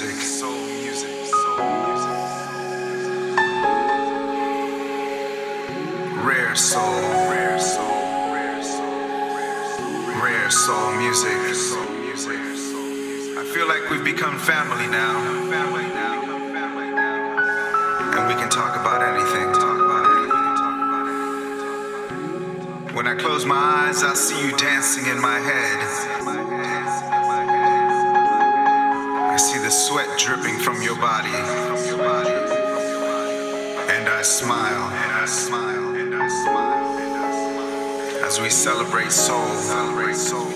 Soul 0.00 0.56
music. 0.80 1.10
Rare 6.24 6.56
soul. 6.56 7.02
Rare 7.28 7.60
soul. 7.60 8.32
Rare 8.32 8.62
soul. 8.62 10.22
Rare 10.22 10.50
soul 10.50 10.92
music. 10.92 11.36
I 13.36 13.44
feel 13.52 13.68
like 13.68 13.90
we've 13.90 14.02
become 14.02 14.38
family 14.38 14.86
now. 14.86 15.20
And 18.16 18.26
we 18.26 18.34
can 18.40 18.48
talk 18.48 18.76
about 18.80 19.02
anything. 19.02 19.52
When 22.96 23.06
I 23.06 23.14
close 23.16 23.44
my 23.44 23.54
eyes, 23.54 24.02
I 24.02 24.14
see 24.14 24.46
you 24.46 24.56
dancing 24.56 25.04
in 25.12 25.20
my 25.20 25.38
head. 25.40 26.09
From 30.72 30.82
your 30.82 30.96
body. 30.96 31.34
And 33.94 34.08
I 34.08 34.22
smile. 34.22 34.88
And 34.92 35.12
I 35.12 35.24
smile. 35.24 35.96
And 35.96 36.14
I 36.14 36.28
smile. 36.28 38.24
As 38.24 38.40
we 38.40 38.50
celebrate 38.50 39.10
soul. 39.10 39.48
Celebrate 39.56 40.14
soul. 40.14 40.49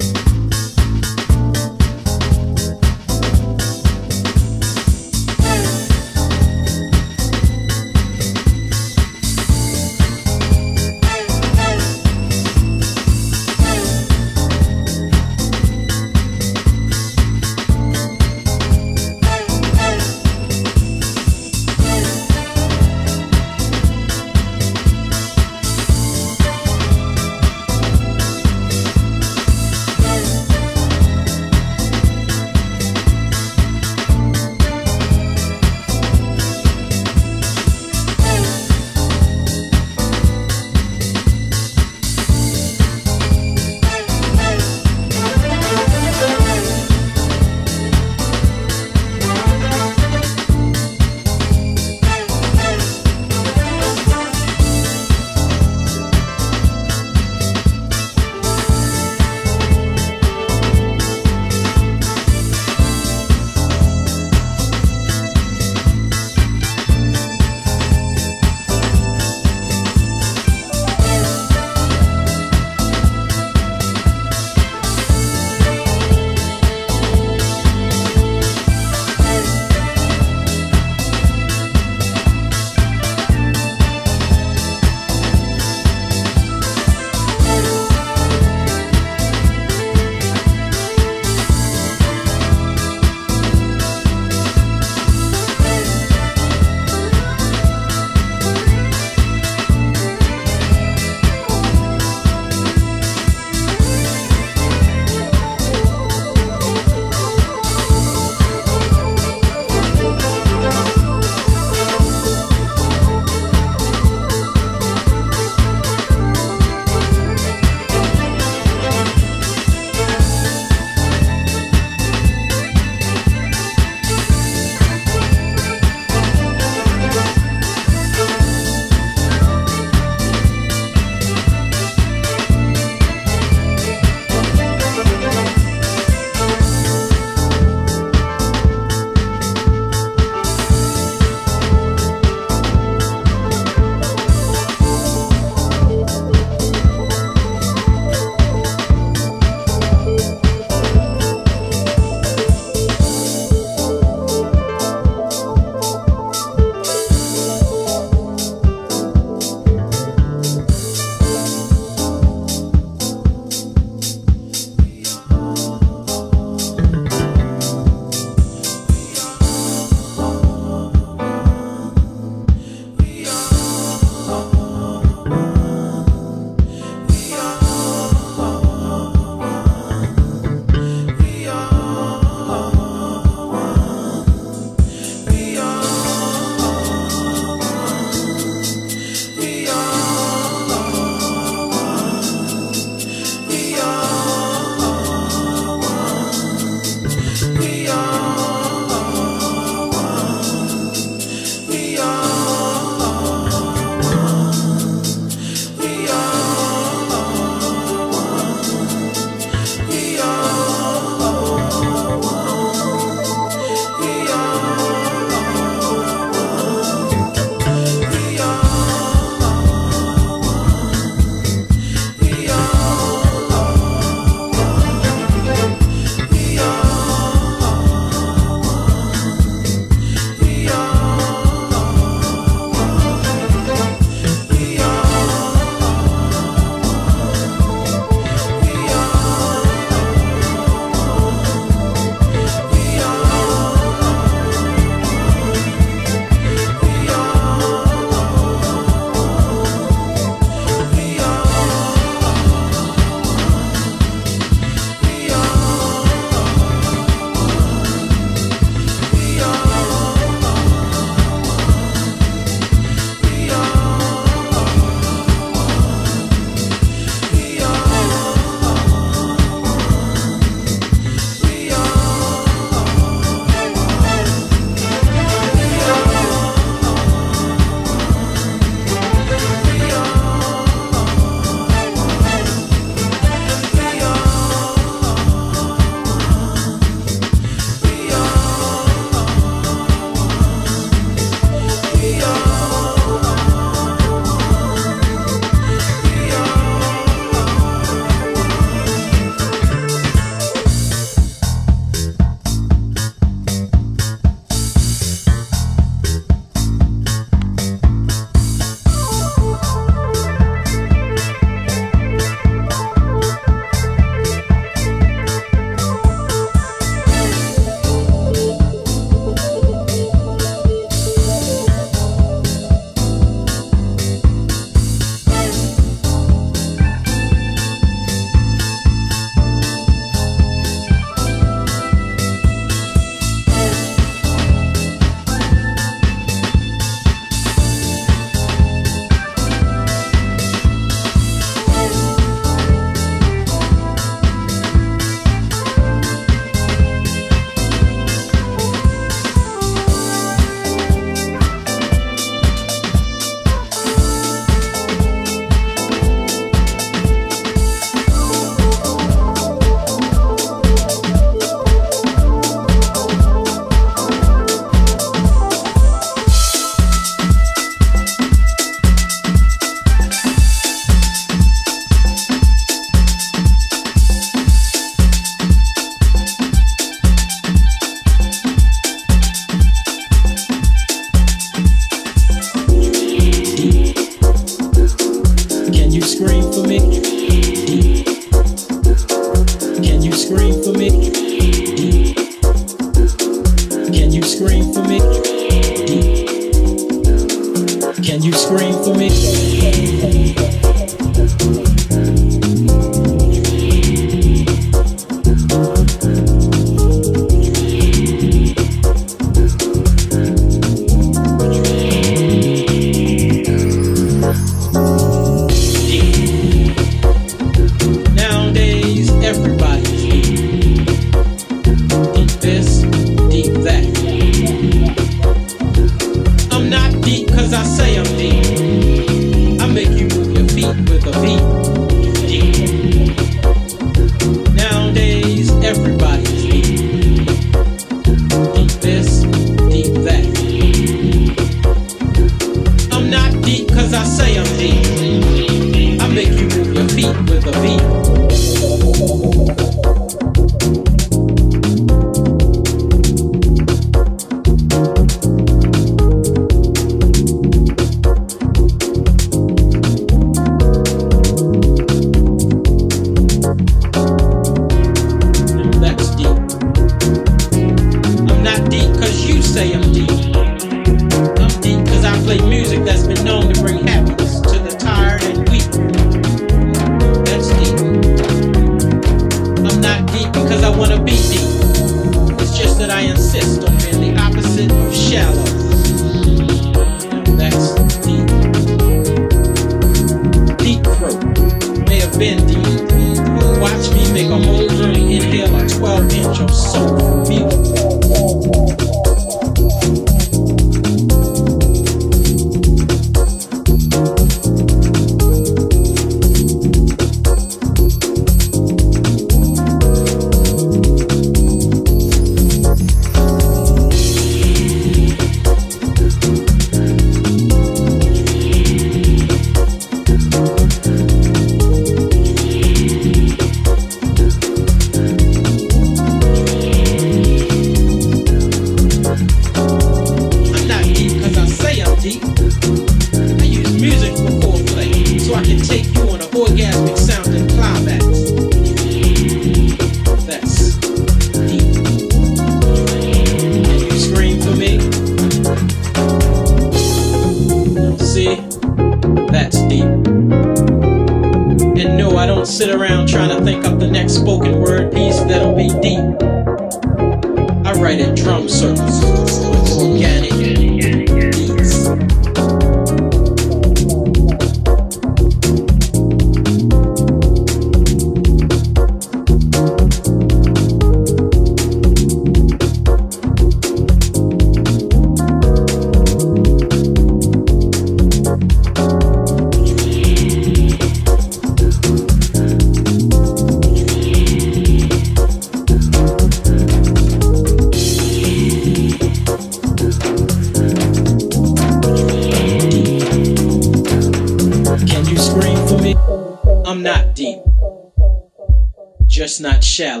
shell. 599.71 600.00